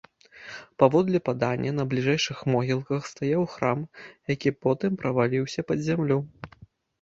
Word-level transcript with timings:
Паводле 0.83 1.19
падання, 1.27 1.71
на 1.79 1.85
бліжэйшых 1.91 2.39
могілках 2.53 3.01
стаяў 3.11 3.43
храм, 3.57 3.85
які 4.33 4.55
потым 4.67 4.97
праваліўся 5.05 5.61
пад 5.71 5.79
зямлю. 5.91 6.19